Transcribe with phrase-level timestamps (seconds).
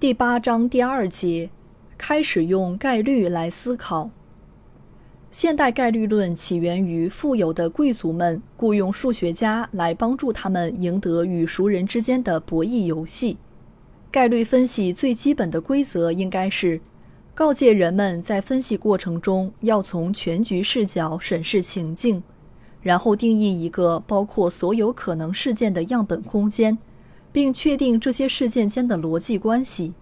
[0.00, 1.50] 第八章第二节，
[1.98, 4.08] 开始用概率来思考。
[5.30, 13.36] 现代概率论起源于富有的贵族们雇佣数学家来帮助他们赢得与熟人之间的博弈游戏。
[14.10, 16.80] 概率分析最基本的规则应该是：
[17.34, 22.22] 告诫人们在分析过程中要从全局视角审视情境，
[22.80, 26.78] 然后定义一个包括所有可能事件的样本空间。
[27.32, 29.94] 并确定这些事件间的逻辑关系。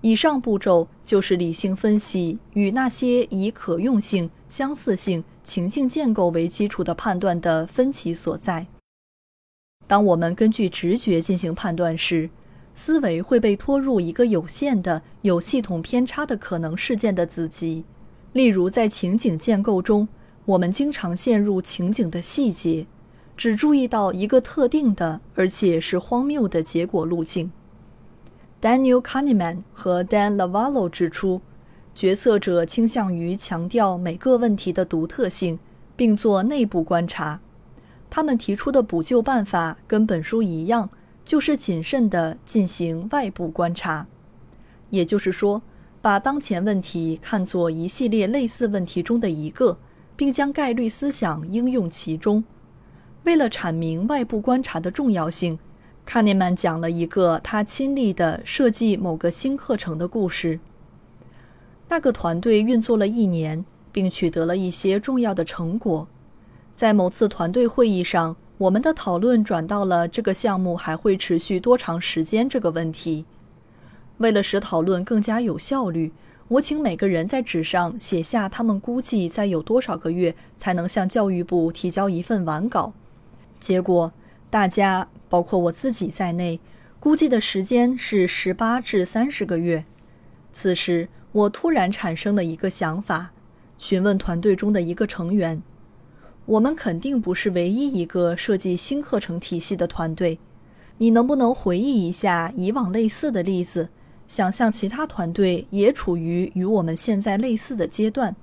[0.00, 8.66] 以上步骤就是理性分析与那些以可用性、相似性、情境建构为基础的判断的分歧所在。
[9.86, 12.28] 当我们根据直觉进行判断时，
[12.74, 17.84] 思维会被拖入一个有限的、有系统偏差的可能事件的子集。
[18.32, 20.06] 例如，在情景建构中，
[20.44, 22.86] 我们经常陷入情景的细节。
[23.36, 27.50] 只注意到一个特定的，而且是荒谬的结果路径。
[28.60, 31.42] Daniel Kahneman 和 Dan Lavallo 指出，
[31.94, 35.58] 决策者倾向于强调每个问题的独特性，
[35.96, 37.40] 并做内部观察。
[38.08, 40.88] 他们提出的补救办法跟本书一样，
[41.24, 44.06] 就是谨慎地进行外部观察。
[44.90, 45.60] 也就是说，
[46.00, 49.76] 把当前问题看作一系列类似问题中的一个，
[50.14, 52.44] 并将概率思想应用其中。
[53.24, 55.58] 为了阐明外部观察的重要性，
[56.04, 60.60] 卡涅曼讲了一个他亲历的设计某个新课程的故事。
[61.88, 66.06] 那个团队运作了一年，并取得了一些重要的成果。
[66.76, 73.24] 在某次团队会议上，我们的讨论转到了这个项目还会持续多长时间这个问题。
[74.18, 76.12] 为了使讨论更加有效率，
[76.48, 82.92] 我请每个人在纸上写下他们估计再有多少个月才能向教育部提交一份完稿。
[83.64, 84.12] 结果，
[84.50, 86.60] 大家包括我自己在内，
[87.00, 89.86] 估计的时间是十八至三十个月。
[90.52, 93.30] 此时，我突然产生了一个想法，
[93.78, 95.62] 询问团队中的一个成员
[96.44, 100.38] ：“我们肯定不是唯一一个设计新课程体系的团队。
[100.98, 103.88] 你能不能回忆一下以往类似的例子，
[104.28, 108.36] 想象其他团队也处于与我们现在类似的阶段？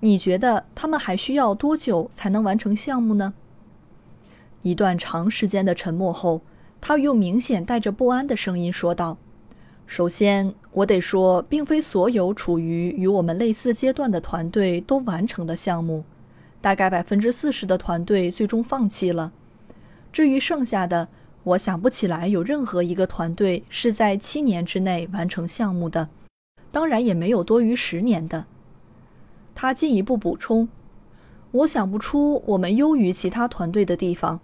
[0.00, 3.34] 你觉得他们还需要多久才能完成项目呢？”
[4.64, 6.40] 一段长时间的沉默后，
[6.80, 9.18] 他用明显带着不安的声音说道
[9.86, 16.02] ：“首先，我得说，并非所有处于与我们类似阶段的团队都完成了项目。
[16.62, 19.30] 大概百分之四十的团队最终放弃了。
[20.10, 21.08] 至于剩下的，
[21.42, 26.08] 我想不起来有任何一个团队是在七年之内完成项目的，
[26.72, 28.46] 当然也没有多于十年的。”
[29.54, 30.70] 他进一步补充
[31.52, 34.40] ：“我想不出我们优于其他团队的地方。”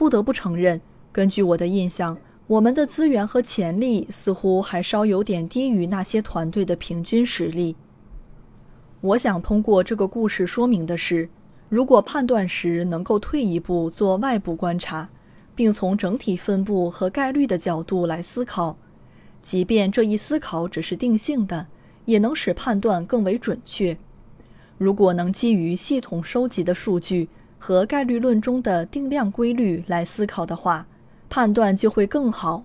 [0.00, 0.80] 不得不承认，
[1.12, 2.16] 根据我的印象，
[2.46, 7.76] 我们的资源和潜力似乎还稍有点低于那些团队的平均实力。
[9.02, 11.28] 我想通过这个故事说明的是，
[11.68, 15.06] 如果判断时能够退一步做外部观察，
[15.54, 18.78] 并从整体分布和概率的角度来思考，
[19.42, 21.66] 即便这一思考只是定性的，
[22.06, 23.94] 也能使判断更为准确。
[24.78, 27.28] 如果能基于系统收集的数据。
[27.62, 30.86] 和概率论中的定量规律来思考的话，
[31.28, 32.64] 判断就会更好。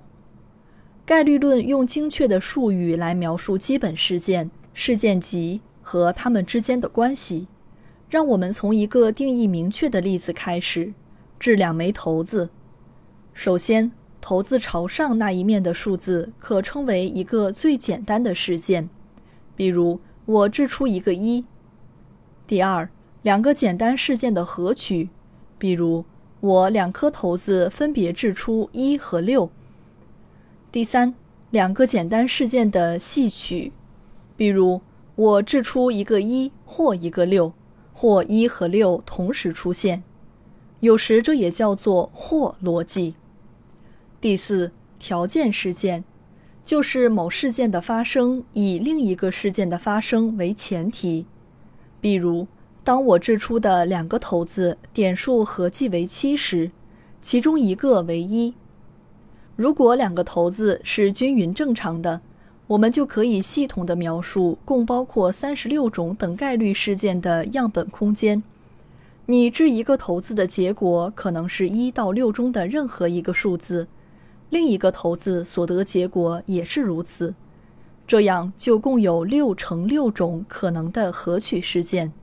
[1.06, 7.47] 概率论用精确的术语来描述基本事件、事件集和它们之间的关系。
[8.09, 10.94] 让我们从一个定义明确的例子开始：
[11.38, 12.50] 掷两枚骰子。
[13.34, 13.91] 首先，
[14.22, 18.90] 骰子朝上那一面的数字可称为一个最简单的事件，
[19.58, 21.43] 比如我掷出一个一。
[22.47, 22.90] 第二。
[23.25, 25.09] 两个简单事件的合取，
[25.57, 26.05] 比如
[26.41, 29.49] 我两颗骰子分别掷出一和六。
[30.72, 31.16] 第三，
[31.49, 33.72] 两个简单事件的细取，
[34.37, 34.79] 比如
[35.16, 37.51] 我掷出一个一或一个六，
[37.95, 40.03] 或一和六同时出现。
[40.81, 43.16] 有时这也叫做或逻辑。
[44.22, 46.03] 第四，条件事件，
[46.63, 51.25] 就是某事件的发生以另一个事件的发生为前提，
[51.99, 52.45] 比如。
[52.85, 56.70] 当我掷出的两个骰子点数合计为七时，
[57.20, 58.53] 其中一个为一。
[59.55, 62.22] 如果两个骰子是均匀正常的，
[62.67, 68.43] 我们就可以系统地描述共包括三十六种等概率事件的样本空间。
[69.26, 73.87] 你掷一个骰子的结果可能是一到六中的任何一个数字，
[74.52, 77.34] 另一个骰子所得结果也是如此。
[78.05, 82.14] 这样就共有六乘六种可能的合取事件。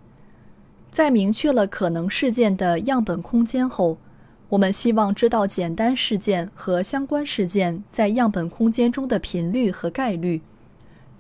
[0.92, 3.96] 在明确了可能事件的样本空间后，
[4.50, 10.42] 我们希望知道简单事件和相关事件在样本空间中的频率和概率。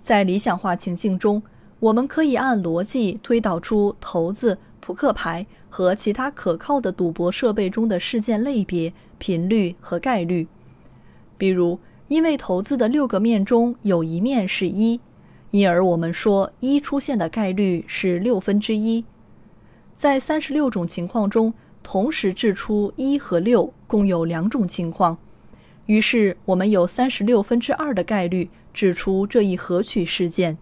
[0.02, 1.42] 在理想化情境中，
[1.80, 10.46] 我们可以按逻辑推导出骰子、扑克牌和其他可靠的赌博设备中的事件类别、频率和概率。
[11.38, 11.78] 比如，
[12.08, 15.00] 因为骰子的六个面中有一面是一，
[15.50, 19.02] 因而我们说一出现的概率是六分之一。
[20.02, 25.16] 在三十六种情况中，同时掷出一和六，共有两种情况，
[25.86, 30.58] 于是我们有三十六分之二的概率掷出这一合取事件。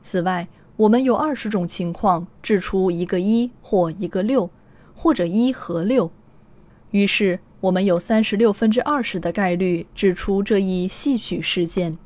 [0.00, 0.46] 此外，
[0.76, 4.48] 我们有二十种情况掷出一个一或一个六，
[4.94, 6.12] 或者一和六，
[6.92, 11.98] 于是我们有三十六分之二十的概率掷出这一戏曲事件。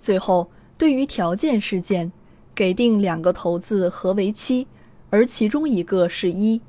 [0.00, 0.48] 最后，
[0.78, 2.12] 对于条件事件，
[2.54, 4.68] 给定两个骰子和为七。
[5.08, 6.60] 而其中一个是一，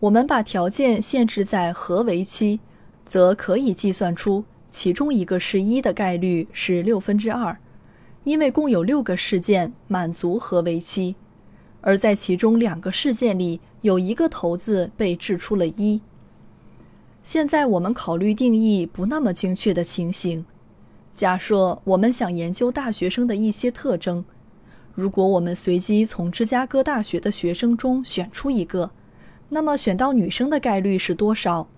[0.00, 2.60] 我们把条件限制在和为七，
[3.04, 7.58] 则可以计算出其中一个是一的概率是六分之二，
[8.24, 11.16] 因为共有六个事件满足和为七，
[11.82, 16.00] 而在其中两个事件里有一个骰子被掷出了一。
[17.22, 20.46] 现在我们考虑定义不那么精确的情形，
[21.14, 24.24] 假设我们想研究大学生的一些特征。
[24.96, 28.90] 如果我们随机从芝加哥大学的学生中选出一个，
[29.50, 31.68] 那么选到女生的概率是多少？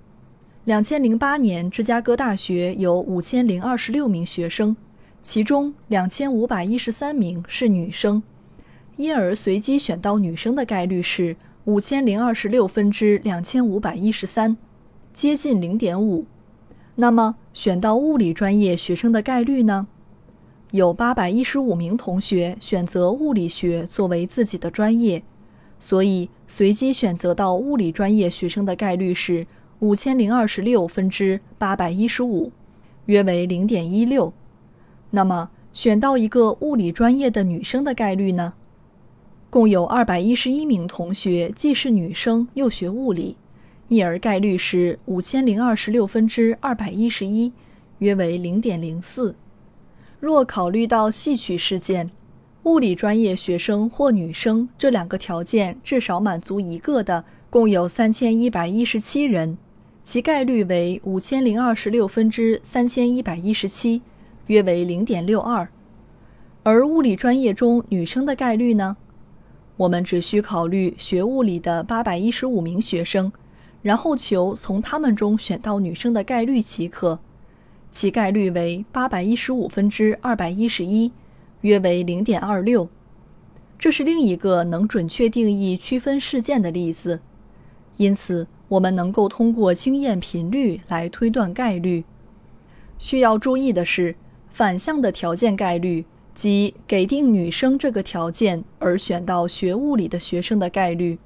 [0.64, 4.76] 两千零八年，芝加哥大学有五千零二十六名学生，
[5.20, 8.22] 其中两千五百一十三名是女生，
[8.94, 14.56] 因而随机选到女生的概率是五千零二十六分之两千五百一十三，
[15.12, 16.24] 接近零点五。
[16.94, 19.88] 那么选到物理专业学生的概率呢？
[20.72, 25.22] 有八百一十五名同学选择物理学作为自己的专业，
[25.80, 29.46] 所以随机选择到物理专业学生的概率是
[29.78, 32.52] 五千零二十六分之八百一十五，
[33.06, 34.30] 约为零点一六。
[35.10, 38.52] 那么选到一个物理专业的女生的概率呢？
[39.48, 43.38] 共有二百一十一名同学既是女生又学物理，
[43.88, 47.50] 因而概率是五千零二十六分之二百一十一，
[48.00, 49.34] 约为零点零四。
[50.20, 52.10] 若考虑到戏曲事件，
[52.64, 59.56] 物理专业学生或女生这两个条件至少满足一个的，共有三千一百一十七人，
[60.02, 64.02] 其概率为五千零二十六分之三千一百一十七，
[64.48, 65.68] 约为零点六二。
[66.64, 68.96] 而物理专业中女生的概率呢？
[69.76, 73.30] 我们只需考虑学物理的八百一十五名学生，
[73.82, 77.20] 然后求从他们中选到女生的概率即可。
[77.90, 81.10] 其概率为八百一十五分之二百一十一，
[81.62, 82.88] 约为零点二六。
[83.78, 87.20] 这是另一个能准确定义区分事件的例子。
[87.96, 92.04] 因此，我们能够通过经验频率来推断概率。
[92.98, 94.14] 需要注意的是，
[94.50, 96.04] 反向的条件概率，
[96.34, 101.18] 即给定女生这个条件而选到学物理的学生的概率，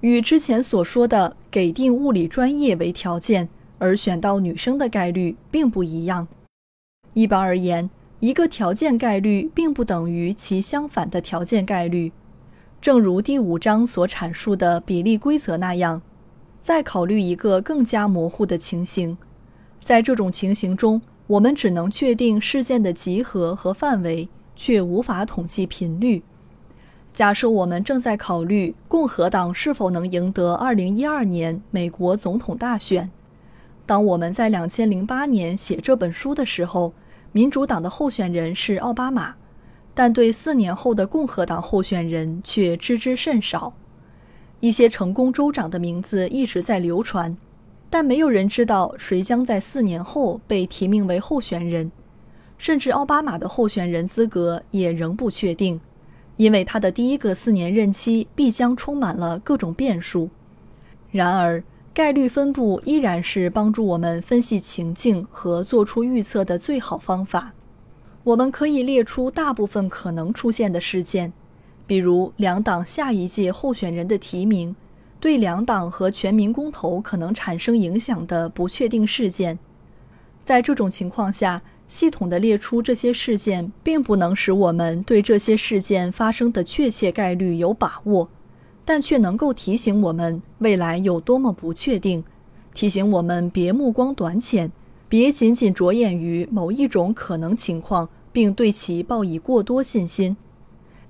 [0.00, 3.48] 与之前所说的给定物理专业为条件。
[3.78, 6.28] 而选到女生的概率并不一样。
[7.14, 7.88] 一般而言，
[8.20, 12.12] 一个条件概率并不等于其相反的条件概率。
[12.80, 16.00] 正如第五章所阐述的比例规则那样，
[16.60, 19.16] 再考虑一个更加模糊的情形，
[19.82, 26.22] 在这种情形中，我们只能确定事件的集合和范围，却无法统计频率。
[27.12, 33.10] 假设我们正在考虑共和党是否能赢得2012年美国总统大选。
[33.88, 36.92] 当我们在两千零八年写这本书的时候，
[37.32, 39.34] 民主党的候选人是奥巴马，
[39.94, 43.72] 但对四年后的共和党候选人却知之甚少。
[44.60, 47.34] 一些成功州长的名字一直在流传，
[47.88, 51.90] 但没有人知道谁将在四年后被提名为候选人，
[52.58, 55.80] 甚至奥巴马的候选人资格也仍不确定，
[56.36, 60.28] 因为他的第一个四年任期必将充满了各种变数。
[61.10, 67.52] 然而，概率分布依然是帮助我们分析情境和做出预测的最好方法。
[68.24, 71.32] 我们可以列出大部分可能出现的事件，
[71.86, 74.76] 比如两党下一届候选人的提名，
[75.18, 79.58] 对两党和全民公投可能产生影响的不确定事件。
[80.44, 88.28] 在这种情况下，系统的列出这些事件，并不能使我们对这些事件发生的确切概率有把握，
[88.88, 92.24] 但却能够提醒我们未来有多么不确定，
[92.72, 94.72] 提醒我们别目光短浅，
[95.10, 100.34] 别仅仅着眼于某一种可能情况，并对其抱以过多信心。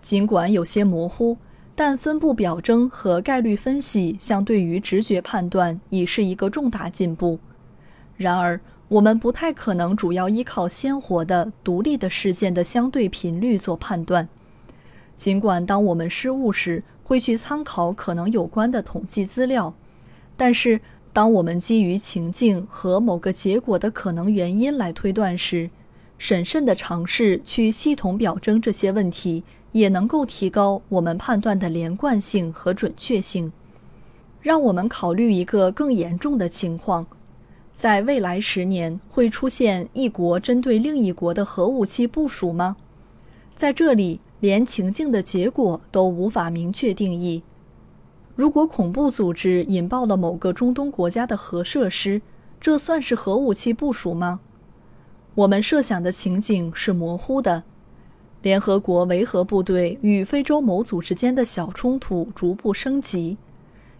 [0.02, 1.36] 尽管有些模糊，
[1.76, 7.38] 但分布表征和概率分析相对于直觉判断已是一个重大进步。
[8.16, 14.28] 然而，我们不太可能主要依靠鲜活的、独立的事件的相对频率做判断。
[15.16, 19.72] 尽管当我们失误时会去参考可能有关的统计资料，
[20.36, 20.78] 但是
[21.10, 25.70] 当我们基于情境和某个结果的可能原因来推断时，
[26.18, 33.50] 审慎地尝试去系统表征这些问题，也能够提高我们判断的连贯性和准确性。
[34.42, 37.06] 让我们考虑一个更严重的情况。
[37.74, 42.76] 在未来十年会出现一国针对另一国的核武器部署吗？
[43.56, 47.42] 在这里，连情境的结果都无法明确定义。
[48.36, 52.22] 如果恐怖组织引爆了某个中东国家的核设施，
[52.60, 54.40] 这算是核武器部署吗？
[55.34, 57.64] 我们设想的情景是模糊的。
[58.42, 63.36] 联合国维和部队与非洲某组织间的小冲突逐步升级，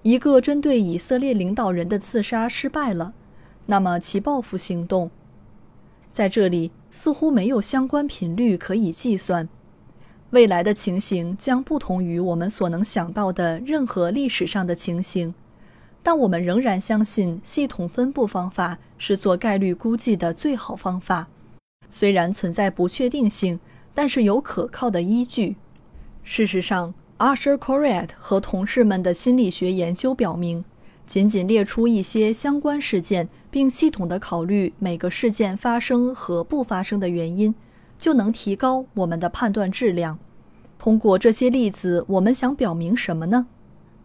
[0.03, 3.15] 一个针对以色列领导人的刺杀失败了。
[3.67, 5.11] 那么其报复行动，
[6.13, 9.49] 在这里似乎没有相关频率可以计算。
[10.31, 15.35] 未来的情形将不同于我们所能想到的任何历史上的情形，
[16.03, 21.29] 但我们仍然相信系统分布方法是做概率估计的最好方法。
[21.89, 23.59] 虽然存在不确定性，
[23.95, 25.57] 但是有可靠的依据。
[26.23, 30.63] 事实上，Arthur Corrett 和同事们的心理学研究表明。
[31.07, 37.55] 仅仅列出一些相关事件，并系统地考虑每个事件发生和不发生的原因，
[37.99, 40.19] 就能提高我们的判断质量。
[40.79, 43.47] 通过这些例子，我们想表明什么呢？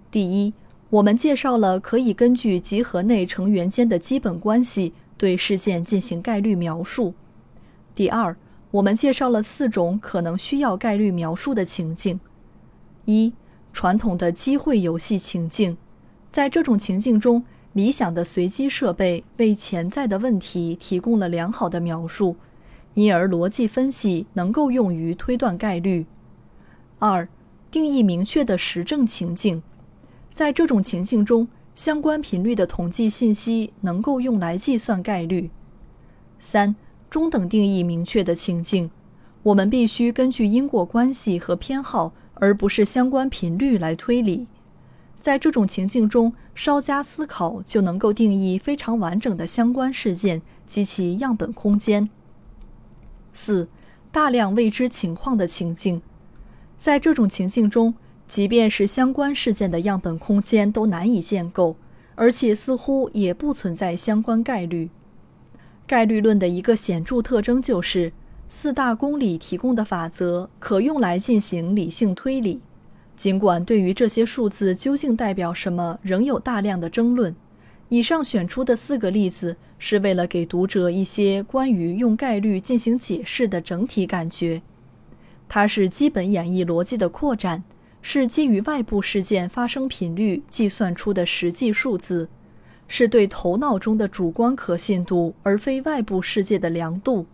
[0.10, 0.54] 第一，
[0.90, 7.14] 我们介绍了可以根据集合内成员间的基本关系对事件进行概率描述。
[7.94, 8.36] 第二，
[8.72, 12.20] 我们介绍了四种可能需要概率描述的情境：
[13.06, 13.34] 一、
[13.72, 15.78] 传统的机会游戏情境。
[16.32, 22.36] 在这种情境中，理想的随机设备为潜在的问题提供了良好的描述，
[22.94, 26.06] 因而逻辑分析能够用于推断概率。
[27.00, 27.28] 二、
[27.70, 29.62] 定义明确的实证情境，
[30.32, 35.50] 在这种情境中，相关频率的统计信息能够用来计算概率。
[36.40, 36.76] 三、
[37.10, 38.92] 中等定义明确的情境，
[39.44, 44.48] 我们必须根据因果关系和偏好，而不是相关频率来推理。
[45.20, 52.10] 在这种情境中，稍加思考就能够定义非常完整的相关事件及其样本空间。
[53.34, 53.68] 四、
[54.12, 56.02] 大量未知情况的情境，
[56.78, 57.96] 在这种情境中，
[58.28, 61.76] 即便是相关事件的样本空间都难以建构，
[62.16, 64.90] 而且似乎也不存在相关概率。
[65.86, 68.14] 概率论的一个显著特征就是，
[68.50, 72.62] 四大公理提供的法则可用来进行理性推理。
[73.16, 77.36] 尽管对于这些数字究竟代表什么仍有大量的争论，
[77.94, 84.64] 以上选出的四个例子是为了给读者一些关于用概率进行解释的整体感觉。
[85.48, 87.64] 它是基本演绎逻辑的扩展，
[88.02, 92.28] 是基于外部事件发生频率计算出的实际数字，
[92.88, 97.28] 是对头脑中的主观可信度而非外部世界的量度。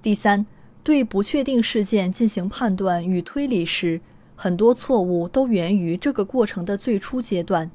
[0.00, 0.46] 第三，
[0.82, 4.00] 对不确定事件进行判断与推理时。
[4.34, 7.70] 很多错误都源于这个过程的最初阶段，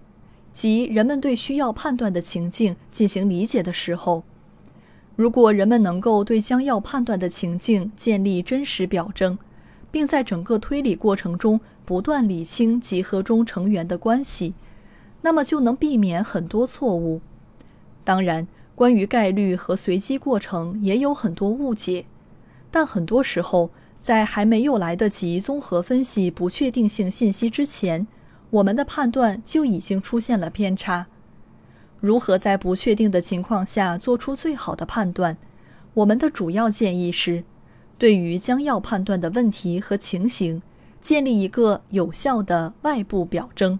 [0.53, 4.23] 即人们对需要判断的情境进行理解的时候。
[5.15, 9.37] 如果人们能够对将要判断的情境建立真实表征，
[9.91, 14.53] 并在整个推理过程中不断理清集合中成员的关系，
[15.21, 17.21] 那么就能避免很多错误。
[18.03, 22.05] 当然，关于概率和随机过程也有很多误解，
[22.69, 23.71] 但很多时候。
[24.01, 28.05] 在还没有来得及综合分析不确定性信息之前，
[28.53, 31.07] 我们的判断就已经出现了偏差。
[31.99, 35.37] 如何在不确定的情况下做出最好的判断？
[35.95, 37.43] 我们的主要建议是，
[37.97, 40.61] 对于将要判断的问题和情形，
[41.01, 43.79] 建立一个有效的外部表征。